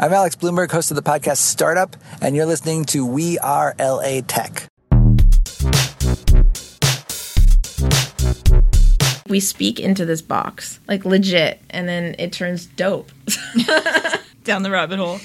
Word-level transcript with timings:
I'm 0.00 0.12
Alex 0.12 0.36
Blumberg, 0.36 0.70
host 0.70 0.92
of 0.92 0.94
the 0.94 1.02
podcast 1.02 1.38
Startup, 1.38 1.96
and 2.20 2.36
you're 2.36 2.46
listening 2.46 2.84
to 2.84 3.04
We 3.04 3.36
Are 3.40 3.74
LA 3.80 4.20
Tech. 4.20 4.68
We 9.28 9.40
speak 9.40 9.80
into 9.80 10.06
this 10.06 10.22
box, 10.22 10.78
like 10.86 11.04
legit, 11.04 11.60
and 11.70 11.88
then 11.88 12.14
it 12.16 12.32
turns 12.32 12.66
dope. 12.66 13.10
Down 14.44 14.62
the 14.62 14.70
rabbit 14.70 15.00
hole. 15.00 15.18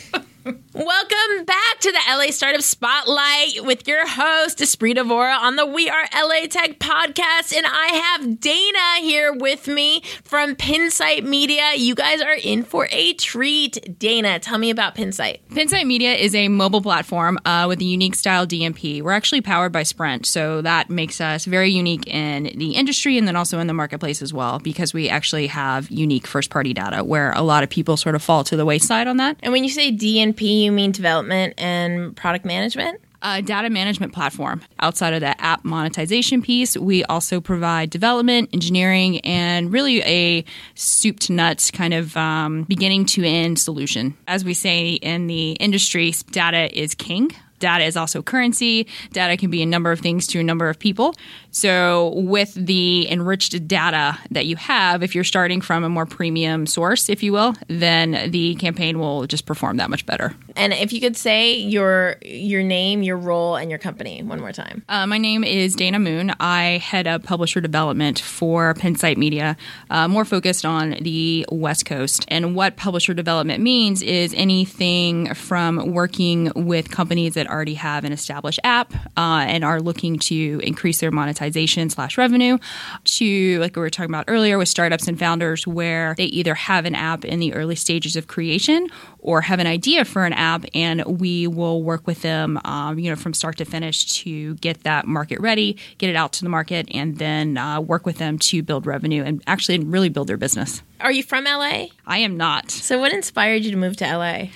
Welcome 0.76 1.46
back 1.46 1.80
to 1.82 1.92
the 1.92 2.00
LA 2.10 2.32
Startup 2.32 2.60
Spotlight 2.60 3.64
with 3.64 3.88
your 3.88 4.08
host, 4.08 4.58
Espree 4.58 4.96
Devora, 4.96 5.38
on 5.38 5.56
the 5.56 5.68
We 5.68 5.88
Are 5.88 6.06
LA 6.12 6.48
Tech 6.48 6.80
podcast. 6.80 7.56
And 7.56 7.68
I 7.68 7.88
have 7.90 8.22
Dayna 8.40 9.08
here 9.08 9.32
with 9.32 9.68
me 9.68 10.02
from 10.24 10.56
Pinsight 10.56 11.26
Media. 11.26 11.74
You 11.76 11.94
guys 11.94 12.24
are 12.24 12.34
in 12.34 12.64
for 12.64 12.88
a 12.90 13.14
treat. 13.14 14.00
Dayna, 14.00 14.40
tell 14.42 14.58
me 14.58 14.72
about 14.72 14.96
Pinsight. 14.96 15.42
Pinsight 15.50 15.86
Media 15.86 16.16
is 16.16 16.34
a 16.34 16.48
mobile 16.48 16.82
platform 16.82 17.38
uh, 17.46 17.66
with 17.68 17.80
a 17.80 17.86
unique 17.86 18.16
style 18.16 18.48
DMP. 18.48 19.04
We're 19.04 19.12
actually 19.12 19.42
powered 19.42 19.72
by 19.72 19.84
Sprint, 19.84 20.26
so 20.26 20.64
that 20.64 20.90
makes 20.90 21.22
us 21.22 21.46
very 21.46 21.70
unique 21.70 22.08
in 22.08 22.46
the 22.58 22.72
industry 22.72 23.20
and 23.20 23.28
then 23.28 23.36
also 23.36 23.60
in 23.60 23.68
the 23.68 23.76
marketplace 23.76 24.24
as 24.24 24.34
well 24.34 24.58
because 24.58 24.92
we 24.92 25.08
actually 25.08 25.46
have 25.46 25.92
unique 25.92 26.26
first 26.26 26.50
party 26.50 26.74
data 26.74 27.04
where 27.04 27.32
a 27.34 27.44
lot 27.44 27.62
of 27.62 27.70
people 27.70 27.96
sort 27.96 28.16
of 28.16 28.24
fall 28.24 28.44
to 28.46 28.56
the 28.58 28.66
wayside 28.66 29.06
on 29.06 29.18
that. 29.18 29.38
And 29.44 29.54
when 29.54 29.64
you 29.64 29.70
say 29.70 29.92
DNP, 29.92 30.63
you 30.64 30.72
mean 30.72 30.92
development 30.92 31.54
and 31.58 32.16
product 32.16 32.46
management? 32.46 33.00
a 33.24 33.42
data 33.42 33.70
management 33.70 34.14
platform. 34.14 34.62
Outside 34.80 35.14
of 35.14 35.22
the 35.22 35.40
app 35.42 35.64
monetization 35.64 36.42
piece, 36.42 36.78
we 36.78 37.04
also 37.06 37.40
provide 37.40 37.90
development, 37.90 38.50
engineering, 38.54 39.22
and 39.22 39.72
really 39.72 40.02
a 40.04 40.44
soup 40.76 41.20
to 41.22 41.32
nuts 41.32 41.72
kind 41.72 41.94
of 41.94 42.16
um, 42.18 42.64
beginning 42.64 43.06
to 43.06 43.24
end 43.24 43.58
solution. 43.58 44.16
As 44.28 44.44
we 44.44 44.54
say 44.54 44.94
in 44.96 45.28
the 45.28 45.52
industry, 45.54 46.12
data 46.32 46.78
is 46.78 46.94
king. 46.94 47.32
Data 47.64 47.86
is 47.86 47.96
also 47.96 48.22
currency. 48.22 48.88
Data 49.14 49.38
can 49.38 49.50
be 49.50 49.62
a 49.62 49.66
number 49.66 49.94
of 49.94 50.02
things 50.02 50.28
to 50.28 50.40
a 50.42 50.44
number 50.44 50.68
of 50.68 50.78
people. 50.80 51.16
So, 51.52 52.12
with 52.16 52.54
the 52.54 53.10
enriched 53.10 53.70
data 53.70 54.20
that 54.32 54.48
you 54.48 54.58
have, 54.58 55.02
if 55.02 55.16
you're 55.16 55.24
starting 55.24 55.62
from 55.62 55.86
a 55.86 55.90
more 55.90 56.06
premium 56.06 56.66
source, 56.66 57.08
if 57.08 57.24
you 57.24 57.32
will, 57.32 57.54
then 57.70 58.32
the 58.32 58.56
campaign 58.56 59.00
will 59.00 59.28
just 59.28 59.46
perform 59.46 59.78
that 59.78 59.90
much 59.90 60.06
better. 60.06 60.36
And 60.58 60.74
if 60.74 60.92
you 60.92 61.00
could 61.00 61.16
say 61.16 61.54
your 61.56 62.18
your 62.22 62.64
name, 62.64 63.02
your 63.02 63.18
role, 63.18 63.56
and 63.56 63.70
your 63.70 63.80
company 63.80 64.22
one 64.22 64.42
more 64.42 64.52
time. 64.52 64.84
Uh, 64.90 65.08
my 65.08 65.18
name 65.18 65.46
is 65.46 65.76
Dayna 65.76 66.02
Moon. 66.02 66.34
I 66.42 66.80
head 66.80 67.08
up 67.08 67.24
publisher 67.24 67.62
development 67.62 68.20
for 68.20 68.74
Pinsight 68.74 69.16
Media, 69.16 69.56
uh, 69.90 70.10
more 70.10 70.26
focused 70.26 70.66
on 70.66 70.98
the 71.02 71.46
West 71.50 71.86
Coast. 71.86 72.26
And 72.28 72.56
what 72.56 72.76
publisher 72.76 73.14
development 73.14 73.64
means 73.64 74.02
is 74.02 74.34
anything 74.34 75.34
from 75.34 75.94
working 75.94 76.52
with 76.56 76.92
companies 76.92 77.36
that 77.36 77.48
already 77.54 77.76
have 77.76 78.04
an 78.04 78.12
established 78.12 78.60
app 78.64 78.94
uh, 79.16 79.46
and 79.48 79.64
are 79.64 79.80
looking 79.80 80.18
to 80.20 80.60
increase 80.64 81.00
their 81.00 81.12
monetization 81.12 81.90
slash 81.90 82.18
revenue 82.18 82.58
to 83.06 83.60
like 83.60 83.76
we 83.76 83.82
were 83.82 83.90
talking 83.90 84.10
about 84.12 84.26
earlier 84.28 84.58
with 84.58 84.68
startups 84.68 85.08
and 85.08 85.20
founders 85.20 85.68
where 85.68 86.16
they 86.18 86.26
either 86.26 86.56
have 86.56 86.86
an 86.86 86.96
app 86.96 87.24
in 87.24 87.40
the 87.40 87.54
early 87.54 87.76
stages 87.76 88.16
of 88.16 88.28
creation 88.28 88.88
or 89.20 89.42
have 89.42 89.60
an 89.60 89.68
idea 89.68 90.04
for 90.04 90.26
an 90.26 90.34
app 90.34 90.66
and 90.74 91.04
we 91.20 91.48
will 91.48 91.84
work 91.84 92.06
with 92.08 92.22
them 92.24 92.60
um, 92.66 92.98
you 93.00 93.10
know 93.10 93.16
from 93.16 93.34
start 93.34 93.58
to 93.58 93.66
finish 93.66 94.12
to 94.22 94.56
get 94.56 94.84
that 94.84 95.06
market 95.08 95.40
ready 95.40 95.78
get 96.00 96.10
it 96.10 96.16
out 96.16 96.34
to 96.34 96.44
the 96.44 96.50
market 96.50 96.88
and 96.92 97.18
then 97.20 97.58
uh, 97.58 97.80
work 97.80 98.06
with 98.06 98.18
them 98.18 98.38
to 98.40 98.62
build 98.64 98.86
revenue 98.86 99.24
and 99.24 99.44
actually 99.48 99.80
really 99.80 100.10
build 100.10 100.28
their 100.28 100.38
business 100.38 100.82
Are 101.00 101.12
you 101.12 101.24
from 101.24 101.44
LA? 101.46 101.88
i 102.08 102.18
am 102.18 102.36
not 102.38 102.72
So, 102.72 103.00
what 103.00 103.14
inspired 103.14 103.64
you 103.64 103.72
to 103.72 103.78
move 103.78 103.96
to 103.98 104.06
LA? 104.06 104.48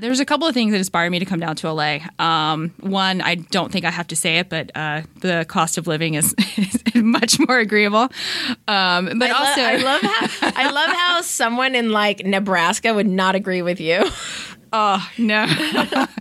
There's 0.00 0.20
a 0.20 0.24
couple 0.24 0.46
of 0.46 0.54
things 0.54 0.72
that 0.72 0.78
inspired 0.78 1.10
me 1.10 1.18
to 1.18 1.24
come 1.24 1.40
down 1.40 1.56
to 1.56 1.72
LA. 1.72 1.98
Um, 2.18 2.72
one, 2.80 3.20
I 3.20 3.36
don't 3.36 3.70
think 3.70 3.84
I 3.84 3.90
have 3.90 4.08
to 4.08 4.16
say 4.16 4.38
it, 4.38 4.48
but 4.48 4.70
uh, 4.74 5.02
the 5.20 5.44
cost 5.48 5.78
of 5.78 5.86
living 5.86 6.14
is, 6.14 6.34
is 6.56 6.82
much 6.94 7.38
more 7.38 7.58
agreeable. 7.58 8.08
Um, 8.68 9.18
but 9.18 9.30
I 9.30 9.32
lo- 9.32 9.38
also, 9.38 9.60
I 9.60 9.76
love 9.76 10.00
how 10.02 10.52
I 10.56 10.70
love 10.70 10.90
how 10.96 11.20
someone 11.22 11.74
in 11.74 11.90
like 11.90 12.24
Nebraska 12.24 12.92
would 12.94 13.08
not 13.08 13.34
agree 13.34 13.62
with 13.62 13.80
you. 13.80 14.04
Oh 14.72 15.04
no! 15.18 15.46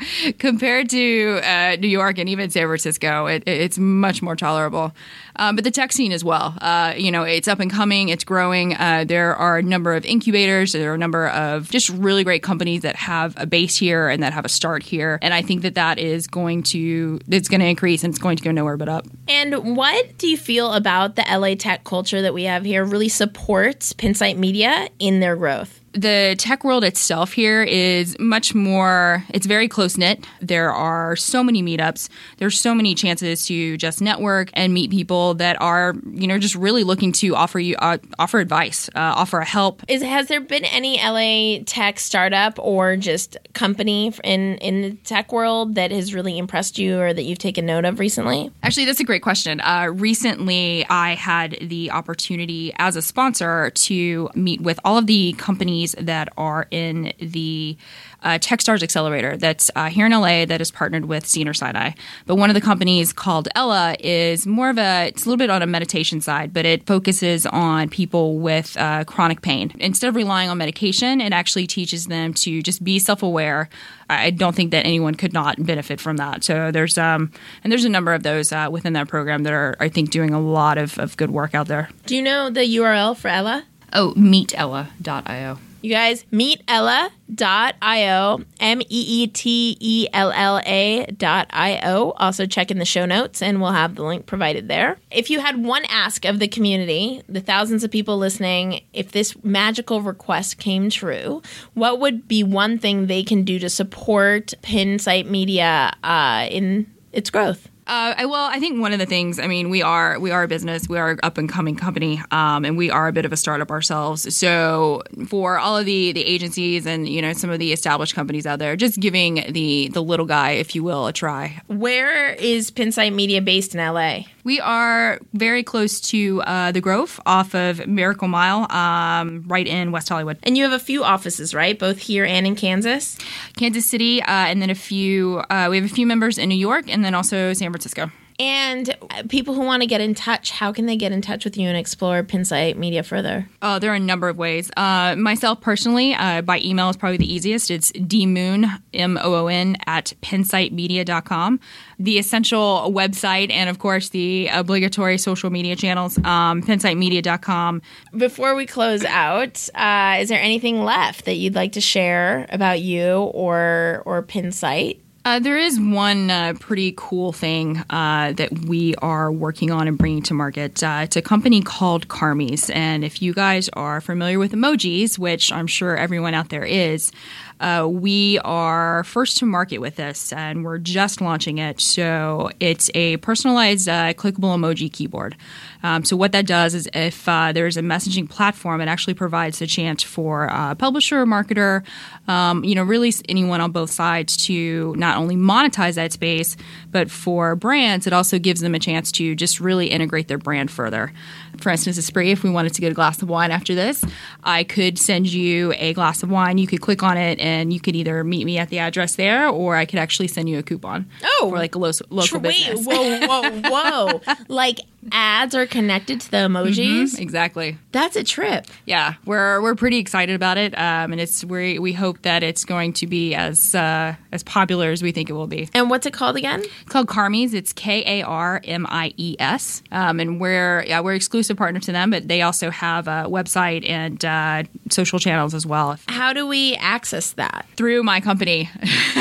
Compared 0.40 0.90
to 0.90 1.40
uh, 1.44 1.78
New 1.80 1.88
York 1.88 2.18
and 2.18 2.28
even 2.28 2.50
San 2.50 2.66
Francisco, 2.66 3.28
it, 3.28 3.44
it's 3.46 3.78
much 3.78 4.24
more 4.24 4.36
tolerable. 4.36 4.92
Um, 5.40 5.56
but 5.56 5.64
the 5.64 5.72
tech 5.72 5.94
scene 5.94 6.12
as 6.12 6.24
well. 6.24 6.54
Uh, 6.62 6.94
you 6.98 7.12
know, 7.12 7.24
it's 7.24 7.48
up 7.48 7.62
and 7.62 7.72
coming. 7.72 8.10
It's 8.10 8.26
growing. 8.26 8.76
Uh, 8.76 9.06
there 9.08 9.36
are 9.36 9.58
a 9.58 9.64
number 9.64 9.96
of 9.96 10.06
incubators. 10.06 10.74
There 10.74 10.92
are 10.92 10.96
a 10.96 10.98
number 10.98 11.30
of 11.30 11.72
just 11.72 11.90
really 11.90 12.26
great 12.26 12.44
companies 12.44 12.82
that 12.82 12.98
have 12.98 13.34
a 13.38 13.46
base 13.46 13.78
here 13.78 14.10
and 14.10 14.22
that 14.22 14.34
have 14.34 14.44
a 14.44 14.50
start 14.50 14.84
here. 14.84 15.18
And 15.22 15.34
I 15.34 15.42
think 15.42 15.62
that 15.62 15.76
that 15.76 15.98
is 15.98 16.28
going 16.28 16.64
to 16.64 17.22
it's 17.30 17.48
going 17.48 17.62
to 17.62 17.68
increase 17.68 18.04
and 18.04 18.14
it's 18.14 18.22
going 18.22 18.36
to 18.36 18.44
go 18.44 18.52
nowhere 18.52 18.76
but 18.76 18.90
up. 18.90 19.08
And 19.30 19.78
what 19.78 20.18
do 20.18 20.28
you 20.28 20.36
feel 20.38 20.74
about 20.74 21.16
the 21.16 21.24
LA 21.30 21.56
tech 21.56 21.86
culture 21.86 22.22
that 22.22 22.34
we 22.34 22.44
have 22.44 22.66
here 22.66 22.84
really 22.84 23.10
supports 23.10 23.94
Pinsight 23.94 24.38
Media 24.38 24.90
in 25.00 25.22
their 25.22 25.38
growth? 25.38 25.80
the 25.94 26.36
tech 26.38 26.64
world 26.64 26.84
itself 26.84 27.34
here 27.34 27.64
is 27.64 28.18
much 28.20 28.54
more 28.54 29.24
it's 29.30 29.48
very 29.48 29.68
close 29.68 29.98
knit 29.98 30.26
there 30.40 30.72
are 30.72 31.16
so 31.16 31.44
many 31.44 31.64
meetups 31.64 32.10
there's 32.38 32.60
so 32.60 32.76
many 32.76 32.94
chances 32.94 33.46
to 33.46 33.76
just 33.78 34.02
network 34.02 34.50
and 34.54 34.74
meet 34.74 34.92
people 34.92 35.29
that 35.36 35.62
are 35.62 35.96
you 36.12 36.28
know 36.28 36.38
just 36.38 36.56
really 36.56 36.84
looking 36.84 37.12
to 37.12 37.36
offer 37.36 37.60
you 37.60 37.76
uh, 37.78 37.98
offer 38.18 38.40
advice 38.40 38.90
uh, 38.90 39.00
offer 39.16 39.42
help 39.42 39.84
Is 39.88 40.02
has 40.02 40.28
there 40.28 40.42
been 40.42 40.66
any 40.66 40.98
LA 40.98 41.64
tech 41.66 42.00
startup 42.00 42.58
or 42.60 42.96
just 42.96 43.38
company 43.54 44.14
in 44.24 44.58
in 44.58 44.82
the 44.82 44.92
tech 45.04 45.32
world 45.32 45.76
that 45.76 45.92
has 45.92 46.14
really 46.14 46.38
impressed 46.38 46.78
you 46.78 47.00
or 47.00 47.14
that 47.14 47.24
you've 47.24 47.40
taken 47.40 47.66
note 47.66 47.86
of 47.86 48.00
recently? 48.00 48.52
Actually, 48.64 48.86
that's 48.86 49.00
a 49.00 49.04
great 49.04 49.22
question. 49.22 49.62
Uh, 49.62 49.88
recently, 49.94 50.86
I 50.90 51.16
had 51.16 51.58
the 51.62 51.92
opportunity 51.92 52.74
as 52.78 52.96
a 52.96 53.02
sponsor 53.02 53.70
to 53.72 54.30
meet 54.36 54.62
with 54.62 54.80
all 54.84 54.98
of 54.98 55.08
the 55.08 55.34
companies 55.34 55.96
that 56.00 56.30
are 56.38 56.68
in 56.72 57.14
the 57.20 57.78
uh, 58.24 58.38
TechStars 58.40 58.84
Accelerator 58.84 59.38
that's 59.38 59.72
uh, 59.76 59.90
here 59.90 60.06
in 60.06 60.12
LA 60.12 60.46
that 60.46 60.62
is 60.62 60.72
partnered 60.72 61.06
with 61.06 61.26
Cedars-Sinai. 61.26 61.92
But 62.26 62.36
one 62.36 62.50
of 62.50 62.54
the 62.54 62.62
companies 62.62 63.14
called 63.14 63.48
Ella 63.56 63.96
is 64.00 64.46
more 64.46 64.70
of 64.70 64.78
a, 64.78 65.12
it's 65.20 65.26
a 65.26 65.30
little 65.30 65.38
bit 65.38 65.50
on 65.50 65.62
a 65.62 65.68
meditation 65.68 66.22
side, 66.22 66.54
but 66.54 66.66
it 66.66 66.88
focuses 66.88 67.46
on 67.46 67.90
people 67.90 68.40
with 68.40 68.78
uh, 68.78 69.04
chronic 69.04 69.42
pain. 69.42 69.70
Instead 69.78 70.08
of 70.08 70.16
relying 70.16 70.50
on 70.50 70.58
medication, 70.58 71.20
it 71.20 71.34
actually 71.34 71.68
teaches 71.68 72.06
them 72.06 72.34
to 72.36 72.62
just 72.62 72.86
be 72.86 73.00
self 73.00 73.22
aware. 73.22 73.68
I 74.10 74.30
don't 74.30 74.56
think 74.56 74.72
that 74.72 74.86
anyone 74.86 75.16
could 75.16 75.34
not 75.34 75.62
benefit 75.66 76.00
from 76.00 76.16
that. 76.18 76.46
So 76.46 76.72
there's, 76.72 76.98
um, 76.98 77.34
and 77.66 77.72
there's 77.72 77.84
a 77.84 77.90
number 77.90 78.14
of 78.14 78.24
those 78.24 78.54
uh, 78.54 78.70
within 78.72 78.94
that 78.94 79.10
program 79.10 79.44
that 79.44 79.52
are, 79.52 79.76
I 79.82 79.90
think, 79.90 80.10
doing 80.10 80.34
a 80.34 80.40
lot 80.40 80.78
of, 80.78 80.98
of 80.98 81.18
good 81.18 81.32
work 81.32 81.54
out 81.54 81.68
there. 81.68 81.90
Do 82.06 82.16
you 82.16 82.22
know 82.22 82.50
the 82.50 82.62
URL 82.62 83.18
for 83.18 83.28
Ella? 83.28 83.66
Oh, 83.92 84.14
meetella.io. 84.16 85.58
You 85.82 85.92
guys, 85.92 86.26
meetella.io, 86.26 88.42
M 88.60 88.82
E 88.82 88.86
E 88.90 89.28
T 89.28 89.78
E 89.80 90.08
L 90.12 90.32
L 90.32 90.62
A 90.66 91.06
dot 91.06 91.48
I-O. 91.52 92.12
Also 92.12 92.46
check 92.46 92.70
in 92.70 92.80
the 92.80 92.86
show 92.86 93.06
notes 93.06 93.42
and 93.42 93.62
we'll 93.62 93.72
have 93.72 93.96
the 93.96 94.04
link 94.04 94.26
provided 94.26 94.68
there. 94.68 94.98
If 95.10 95.30
you 95.30 95.40
had 95.40 95.64
one 95.64 95.86
ask 95.86 96.26
of 96.26 96.40
the 96.40 96.50
community, 96.50 97.22
the 97.30 97.40
thousands 97.40 97.86
of 97.86 97.92
people 97.92 98.18
listening, 98.18 98.82
if 98.94 99.14
this 99.14 99.42
magical 99.44 100.02
request 100.02 100.58
came 100.58 100.90
true, 100.90 101.42
what 101.76 102.02
would 102.02 102.28
be 102.28 102.44
one 102.44 102.78
thing 102.78 103.08
they 103.08 103.24
can 103.24 103.44
do 103.44 103.58
to 103.60 103.70
support 103.70 104.54
Pinsight 104.62 105.30
Media 105.30 105.96
uh, 106.04 106.46
in 106.52 106.92
its 107.14 107.30
growth? 107.30 107.70
Uh, 107.90 108.14
I, 108.20 108.26
well, 108.28 108.46
I 108.46 108.60
think 108.60 108.80
one 108.80 108.94
of 108.94 109.00
the 109.00 109.08
things. 109.08 109.40
I 109.40 109.48
mean, 109.48 109.72
we 109.72 109.82
are 109.82 110.20
we 110.20 110.30
are 110.30 110.44
a 110.44 110.48
business. 110.48 110.88
We 110.88 111.00
are 111.00 111.10
an 111.10 111.20
up 111.24 111.40
and 111.40 111.50
coming 111.50 111.76
company, 111.76 112.22
um, 112.30 112.64
and 112.64 112.78
we 112.78 112.92
are 112.92 113.08
a 113.08 113.12
bit 113.12 113.26
of 113.26 113.34
a 113.34 113.38
startup 113.38 113.72
ourselves. 113.72 114.36
So, 114.38 115.02
for 115.28 115.58
all 115.58 115.76
of 115.76 115.88
the 115.88 116.12
the 116.12 116.24
agencies 116.24 116.86
and 116.86 117.10
you 117.10 117.20
know 117.20 117.34
some 117.34 117.50
of 117.50 117.58
the 117.58 117.74
established 117.74 118.14
companies 118.14 118.46
out 118.46 118.60
there, 118.60 118.76
just 118.76 119.00
giving 119.00 119.44
the 119.52 119.90
the 119.90 120.04
little 120.04 120.28
guy, 120.28 120.52
if 120.52 120.76
you 120.76 120.84
will, 120.84 121.08
a 121.08 121.14
try. 121.14 121.60
Where 121.66 122.34
is 122.34 122.70
Pinsight 122.70 123.12
Media 123.16 123.42
based 123.42 123.74
in 123.74 123.80
LA? 123.80 124.26
We 124.44 124.60
are 124.60 125.20
very 125.34 125.64
close 125.64 126.00
to 126.10 126.42
uh, 126.44 126.72
the 126.72 126.82
Grove, 126.82 127.20
off 127.26 127.54
of 127.54 127.86
Miracle 127.88 128.28
Mile, 128.28 128.72
um, 128.72 129.44
right 129.48 129.68
in 129.68 129.92
West 129.92 130.10
Hollywood, 130.10 130.38
And 130.44 130.58
you 130.58 130.64
have 130.64 130.74
a 130.74 130.84
few 130.84 131.04
offices, 131.04 131.54
right? 131.54 131.78
Both 131.78 131.98
here 131.98 132.26
and 132.26 132.48
in 132.48 132.56
Kansas. 132.56 133.18
Kansas 133.58 133.86
City, 133.86 134.22
uh, 134.22 134.26
and 134.28 134.62
then 134.62 134.70
a 134.70 134.76
few. 134.76 135.40
Uh, 135.50 135.68
we 135.70 135.78
have 135.78 135.86
a 135.86 135.94
few 135.94 136.08
members 136.08 136.38
in 136.38 136.50
New 136.50 136.56
York, 136.56 136.86
and 136.88 137.04
then 137.04 137.16
also 137.16 137.54
San 137.54 137.72
Francisco. 137.72 137.79
Francisco. 137.80 138.12
And 138.42 138.96
uh, 139.10 139.24
people 139.28 139.54
who 139.54 139.62
want 139.62 139.82
to 139.82 139.88
get 139.88 140.00
in 140.00 140.16
touch, 140.16 140.52
how 140.52 140.72
can 140.72 140.86
they 140.86 140.96
get 140.96 141.12
in 141.12 141.22
touch 141.22 141.44
with 141.44 141.58
you 141.58 141.68
and 141.68 141.76
explore 141.76 142.24
Pinsight 142.24 142.78
Media 142.78 143.04
further? 143.04 143.50
Oh, 143.62 143.80
there 143.80 143.92
are 143.92 143.96
a 143.96 144.00
number 144.00 144.30
of 144.30 144.38
ways. 144.38 144.72
Uh, 144.78 145.18
myself 145.18 145.60
personally, 145.60 146.14
uh, 146.14 146.42
by 146.42 146.60
email 146.60 146.90
is 146.90 146.96
probably 146.96 147.18
the 147.18 147.32
easiest. 147.32 147.70
It's 147.70 147.92
dmoon, 147.92 148.82
M 148.94 149.18
O 149.22 149.36
O 149.36 149.48
N, 149.48 149.76
at 149.88 150.14
pinsightmedia.com. 150.22 151.60
The 152.00 152.18
essential 152.18 152.94
website, 152.94 153.52
and 153.52 153.70
of 153.70 153.80
course, 153.80 154.08
the 154.08 154.48
obligatory 154.48 155.18
social 155.18 155.50
media 155.50 155.76
channels, 155.76 156.18
um, 156.20 156.64
pinsightmedia.com. 156.64 157.82
Before 158.16 158.56
we 158.56 158.66
close 158.66 159.04
out, 159.04 159.68
uh, 159.76 160.18
is 160.22 160.30
there 160.30 160.42
anything 160.42 160.86
left 160.86 161.26
that 161.26 161.34
you'd 161.34 161.56
like 161.56 161.74
to 161.74 161.82
share 161.82 162.46
about 162.50 162.80
you 162.80 163.16
or, 163.18 164.02
or 164.06 164.24
Pinsight? 164.24 165.00
Uh, 165.26 165.38
there 165.38 165.58
is 165.58 165.80
one 165.80 166.32
uh, 166.32 166.54
pretty 166.60 166.94
cool 166.96 167.34
thing 167.34 167.78
uh, 167.90 168.32
that 168.34 168.66
we 168.66 168.96
are 168.96 169.32
working 169.32 169.70
on 169.70 169.88
and 169.88 169.98
bringing 169.98 170.24
to 170.24 170.34
market. 170.34 170.82
Uh, 170.82 171.02
it's 171.04 171.18
a 171.18 171.22
company 171.22 171.62
called 171.62 172.08
Karmies. 172.08 172.74
And 172.74 173.04
if 173.04 173.22
you 173.22 173.34
guys 173.34 173.70
are 173.74 174.00
familiar 174.00 174.40
with 174.40 174.54
emojis, 174.54 175.20
which 175.20 175.52
I'm 175.52 175.68
sure 175.68 175.98
everyone 175.98 176.34
out 176.34 176.50
there 176.50 176.64
is, 176.64 177.12
uh, 177.60 177.88
we 177.90 178.40
are 178.40 179.04
first 179.04 179.38
to 179.38 179.46
market 179.46 179.80
with 179.80 179.96
this 179.96 180.32
and 180.34 180.64
we're 180.64 180.78
just 180.78 181.22
launching 181.22 181.58
it. 181.58 181.82
So 181.82 182.50
it's 182.60 182.90
a 182.96 183.18
personalized 183.18 183.90
uh, 183.90 184.14
clickable 184.14 184.56
emoji 184.56 184.92
keyboard. 184.92 185.36
Um, 185.84 186.04
so 186.04 186.16
what 186.16 186.32
that 186.32 186.46
does 186.46 186.74
is 186.74 186.90
if 186.94 187.28
uh, 187.28 187.52
there's 187.52 187.78
a 187.78 187.82
messaging 187.82 188.30
platform, 188.30 188.82
it 188.82 188.88
actually 188.88 189.14
provides 189.14 189.62
a 189.62 189.68
chance 189.68 190.04
for 190.04 190.46
a 190.46 190.76
publisher, 190.76 191.26
marketer, 191.26 191.84
um, 192.28 192.64
you 192.64 192.76
know, 192.76 192.84
really 192.84 193.14
anyone 193.28 193.62
on 193.62 193.72
both 193.72 193.90
sides 193.90 194.38
to 194.46 194.94
not 194.98 195.18
only 195.18 195.36
monetize 195.36 195.96
that 195.96 196.12
space, 196.12 196.56
but 196.92 197.10
for 197.10 197.56
brands, 197.56 198.08
it 198.08 198.14
also 198.14 198.40
gives 198.40 198.62
them 198.62 198.76
a 198.76 198.80
chance 198.80 199.12
to 199.14 199.36
just 199.36 199.60
really 199.60 199.88
integrate 199.88 200.28
their 200.28 200.38
brand 200.38 200.70
further. 200.70 201.12
For 201.58 201.70
instance, 201.70 202.00
Espree, 202.00 202.32
if 202.32 202.44
we 202.44 202.50
wanted 202.50 202.74
to 202.74 202.82
get 202.82 202.92
a 202.92 202.96
glass 202.96 203.22
of 203.22 203.30
wine 203.30 203.52
after 203.52 203.76
this, 203.76 204.04
I 204.44 204.64
could 204.64 204.98
send 204.98 205.28
you 205.28 205.74
a 205.74 205.94
glass 205.94 206.24
of 206.24 206.30
wine. 206.30 206.58
You 206.58 206.68
could 206.68 206.82
click 206.82 207.04
on 207.04 207.18
it 207.18 207.40
and 207.50 207.74
you 207.74 207.80
could 207.80 207.96
either 207.96 208.24
meet 208.24 208.46
me 208.46 208.58
at 208.58 208.70
the 208.70 208.80
address 208.80 209.16
there 209.16 209.48
or 209.50 209.76
I 209.76 209.86
could 209.86 210.00
actually 210.00 210.28
send 210.28 210.50
you 210.50 210.60
a 210.60 210.64
coupon. 210.64 211.10
Oh. 211.24 211.48
For 211.50 211.58
like 211.58 211.74
a 211.76 211.80
lo- 211.80 211.92
local 212.10 212.40
Wait, 212.40 212.68
business. 212.70 212.86
whoa, 212.86 213.28
whoa, 213.28 213.62
whoa. 213.70 214.22
like 214.48 214.80
ads 215.12 215.56
are 215.56 215.66
connected 215.66 216.22
to 216.22 216.32
the 216.32 216.38
emojis? 216.38 217.20
Exactly. 217.20 217.78
That's 217.92 218.16
a 218.16 218.24
trip. 218.24 218.68
Yeah, 218.86 219.16
we're 219.26 219.62
we're 219.62 219.76
pretty 219.76 219.98
excited 219.98 220.36
about 220.36 220.58
it, 220.58 220.78
um, 220.78 221.12
and 221.12 221.20
it's 221.22 221.44
we 221.44 221.80
we 221.80 221.94
hope 221.94 222.22
that 222.24 222.44
it's 222.44 222.66
going 222.66 222.94
to 222.94 223.08
be 223.08 223.36
as 223.36 223.74
uh, 223.76 224.16
as 224.32 224.44
popular 224.44 224.92
as 224.92 225.02
we 225.02 225.12
think 225.12 225.30
it 225.30 225.34
will 225.34 225.48
be. 225.48 225.70
And 225.74 225.90
what's 225.90 226.06
it 226.06 226.14
called 226.14 226.36
again? 226.38 226.62
It's 226.62 226.92
called 226.92 227.08
Karmies. 227.08 227.54
It's 227.54 227.74
K 227.74 228.22
A 228.22 228.26
R 228.26 228.62
M 228.64 228.86
I 228.90 229.14
E 229.18 229.36
S, 229.40 229.82
um, 229.92 230.20
and 230.20 230.40
we're 230.40 230.84
yeah 230.86 231.00
we're 231.02 231.16
exclusive 231.16 231.58
partner 231.58 231.80
to 231.82 231.92
them, 231.92 232.10
but 232.12 232.28
they 232.28 232.42
also 232.42 232.70
have 232.70 233.08
a 233.08 233.26
website 233.28 233.88
and 233.90 234.24
uh, 234.24 234.64
social 234.90 235.20
channels 235.20 235.54
as 235.54 235.66
well 235.66 235.98
How 236.08 236.34
do 236.34 236.46
we 236.48 236.76
access 236.76 237.34
that? 237.34 237.66
through 237.76 238.04
my 238.04 238.20
company. 238.20 238.70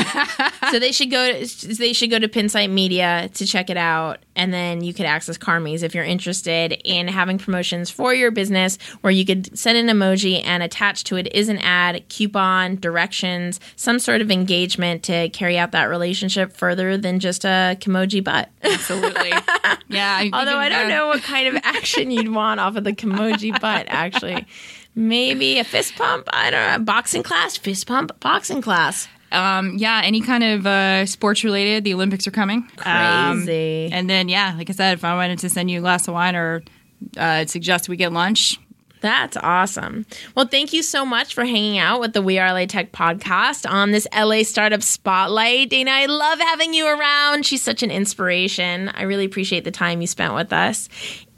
so 0.71 0.79
they 0.79 0.91
should 0.91 1.11
go 1.11 1.31
to, 1.43 1.67
they 1.75 1.93
should 1.93 2.09
go 2.09 2.19
to 2.19 2.27
Pinsight 2.27 2.69
Media 2.69 3.29
to 3.35 3.45
check 3.45 3.69
it 3.69 3.77
out 3.77 4.19
and 4.35 4.53
then 4.53 4.83
you 4.83 4.93
could 4.93 5.05
access 5.05 5.37
Karmies 5.37 5.68
if 5.83 5.93
you're 5.93 6.03
interested 6.03 6.79
in 6.83 7.07
having 7.07 7.37
promotions 7.37 7.89
for 7.89 8.13
your 8.13 8.31
business 8.31 8.77
where 9.01 9.11
you 9.11 9.25
could 9.25 9.57
send 9.57 9.77
an 9.77 9.95
emoji 9.95 10.43
and 10.45 10.63
attached 10.63 11.07
to 11.07 11.15
it 11.15 11.33
is 11.33 11.49
an 11.49 11.57
ad, 11.59 12.07
coupon, 12.09 12.75
directions, 12.77 13.59
some 13.75 13.99
sort 13.99 14.21
of 14.21 14.31
engagement 14.31 15.03
to 15.03 15.29
carry 15.29 15.57
out 15.57 15.71
that 15.71 15.85
relationship 15.85 16.53
further 16.53 16.97
than 16.97 17.19
just 17.19 17.45
a 17.45 17.77
Kimoji 17.79 18.23
butt. 18.23 18.49
Absolutely. 18.63 19.29
yeah. 19.89 20.17
I 20.19 20.29
Although 20.33 20.57
I 20.57 20.69
don't 20.69 20.87
uh, 20.87 20.95
know 20.95 21.07
what 21.07 21.23
kind 21.23 21.47
of 21.47 21.61
action 21.63 22.11
you'd 22.11 22.33
want 22.33 22.59
off 22.59 22.75
of 22.75 22.83
the 22.83 22.93
Kimoji 22.93 23.51
butt 23.61 23.85
actually. 23.89 24.45
Maybe 24.95 25.59
a 25.59 25.63
fist 25.63 25.95
pump, 25.95 26.27
I 26.33 26.49
don't 26.49 26.71
know, 26.71 26.83
boxing 26.83 27.23
class, 27.23 27.55
fist 27.57 27.87
pump, 27.87 28.19
boxing 28.19 28.61
class. 28.61 29.07
Um, 29.31 29.77
yeah, 29.77 30.01
any 30.03 30.21
kind 30.21 30.43
of 30.43 30.65
uh, 30.65 31.05
sports 31.05 31.43
related. 31.43 31.83
The 31.83 31.93
Olympics 31.93 32.25
are 32.27 32.31
coming. 32.31 32.67
Um, 32.85 33.45
Crazy. 33.45 33.89
and 33.91 34.09
then, 34.09 34.29
yeah, 34.29 34.55
like 34.57 34.69
I 34.69 34.73
said, 34.73 34.93
if 34.93 35.03
I 35.03 35.13
wanted 35.15 35.39
to 35.39 35.49
send 35.49 35.69
you 35.69 35.79
a 35.79 35.81
glass 35.81 36.07
of 36.07 36.13
wine 36.15 36.35
or 36.35 36.63
uh, 37.17 37.45
suggest 37.45 37.89
we 37.89 37.95
get 37.97 38.11
lunch, 38.11 38.59
That's 39.01 39.37
awesome. 39.37 40.05
Well, 40.35 40.47
thank 40.47 40.73
you 40.73 40.83
so 40.83 41.05
much 41.05 41.33
for 41.33 41.45
hanging 41.45 41.77
out 41.77 42.01
with 42.01 42.11
the 42.13 42.21
We 42.21 42.37
Are 42.39 42.51
LA 42.51 42.65
Tech 42.65 42.91
podcast 42.91 43.69
on 43.69 43.91
this 43.91 44.05
LA 44.13 44.43
Startup 44.43 44.83
Spotlight. 44.83 45.69
Dayna, 45.69 45.87
I 45.89 46.05
love 46.07 46.39
having 46.39 46.73
you 46.73 46.85
around. 46.87 47.45
She's 47.45 47.61
such 47.61 47.81
an 47.81 47.91
inspiration. 47.91 48.89
I 48.89 49.03
really 49.03 49.23
appreciate 49.25 49.63
the 49.63 49.71
time 49.71 50.01
you 50.01 50.07
spent 50.07 50.33
with 50.33 50.51
us. 50.51 50.89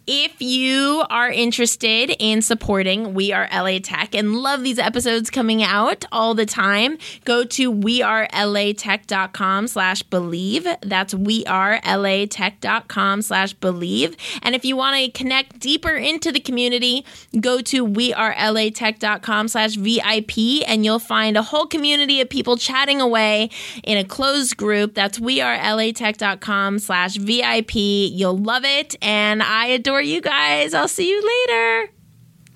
If 0.07 0.41
you 0.41 1.03
are 1.11 1.31
interested 1.31 2.15
in 2.17 2.41
supporting 2.41 3.13
We 3.13 3.31
Are 3.31 3.47
LA 3.53 3.77
Tech 3.77 4.15
and 4.15 4.35
love 4.35 4.63
these 4.63 4.79
episodes 4.79 5.29
coming 5.29 5.61
out 5.61 6.05
all 6.11 6.33
the 6.33 6.47
time, 6.47 6.97
go 7.23 7.43
to 7.43 7.71
wearelatech.com 7.71 9.67
slash 9.67 10.01
believe. 10.03 10.67
That's 10.81 11.13
wearelatech.com 11.13 13.21
slash 13.21 13.53
believe. 13.53 14.17
And 14.41 14.55
if 14.55 14.65
you 14.65 14.75
want 14.75 14.97
to 14.97 15.11
connect 15.11 15.59
deeper 15.59 15.91
into 15.91 16.31
the 16.31 16.39
community, 16.39 17.05
go 17.39 17.61
to 17.61 17.85
wearelatech.com 17.85 19.49
slash 19.49 19.75
VIP 19.75 20.67
and 20.67 20.83
you'll 20.83 20.97
find 20.97 21.37
a 21.37 21.43
whole 21.43 21.67
community 21.67 22.21
of 22.21 22.29
people 22.29 22.57
chatting 22.57 22.99
away 22.99 23.51
in 23.83 23.99
a 23.99 24.03
closed 24.03 24.57
group. 24.57 24.95
That's 24.95 25.19
wearelatech.com 25.19 26.79
slash 26.79 27.17
VIP. 27.17 27.75
You'll 27.75 28.37
love 28.37 28.65
it. 28.65 28.95
And 29.01 29.43
I 29.43 29.67
adore 29.67 29.91
you 30.01 30.21
guys. 30.21 30.73
I'll 30.73 30.87
see 30.87 31.09
you 31.09 31.21
later. 31.47 31.91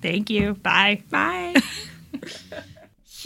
thank 0.02 0.30
you. 0.30 0.54
Bye. 0.54 1.02
Bye. 1.10 1.54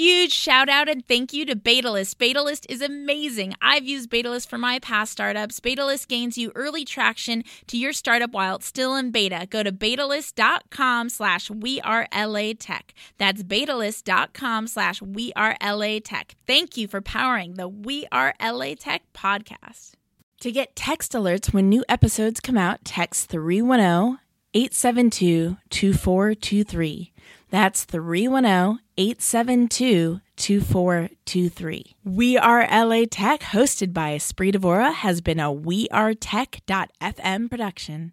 Huge 0.00 0.32
shout 0.32 0.70
out 0.70 0.88
and 0.88 1.06
thank 1.06 1.34
you 1.34 1.44
to 1.44 1.54
Betalist. 1.54 2.14
Betalist 2.14 2.64
is 2.70 2.80
amazing. 2.80 3.52
I've 3.60 3.84
used 3.84 4.08
Betalist 4.08 4.48
for 4.48 4.56
my 4.56 4.78
past 4.78 5.12
startups. 5.12 5.60
Betalist 5.60 6.08
gains 6.08 6.38
you 6.38 6.52
early 6.54 6.86
traction 6.86 7.44
to 7.66 7.76
your 7.76 7.92
startup 7.92 8.30
while 8.30 8.56
it's 8.56 8.66
still 8.66 8.94
in 8.96 9.10
beta. 9.10 9.46
Go 9.50 9.62
to 9.62 9.72
betalist.com 9.72 11.10
slash 11.10 11.50
we 11.50 11.82
are 11.82 12.06
LA 12.16 12.52
Tech. 12.58 12.94
That's 13.18 13.42
betalist.com 13.42 14.68
slash 14.68 15.02
we 15.02 15.34
are 15.36 15.56
LA 15.62 15.98
Tech. 16.02 16.34
Thank 16.46 16.78
you 16.78 16.88
for 16.88 17.02
powering 17.02 17.54
the 17.54 17.68
We 17.68 18.06
Are 18.10 18.32
LA 18.40 18.76
Tech 18.78 19.02
podcast. 19.12 19.92
To 20.40 20.50
get 20.50 20.74
text 20.74 21.12
alerts 21.12 21.52
when 21.52 21.68
new 21.68 21.84
episodes 21.86 22.40
come 22.40 22.56
out, 22.56 22.82
text 22.82 23.28
310 23.28 24.20
872 24.54 25.58
2423. 25.68 27.12
That's 27.50 27.84
310 27.84 28.80
872 28.96 30.22
2423. 30.36 31.96
We 32.04 32.38
Are 32.38 32.66
LA 32.66 33.04
Tech, 33.10 33.40
hosted 33.42 33.92
by 33.92 34.16
Espree 34.16 34.54
Devora, 34.54 34.94
has 34.94 35.20
been 35.20 35.40
a 35.40 35.52
We 35.52 35.88
Are 35.90 36.14
wearetech.fm 36.14 37.50
production. 37.50 38.12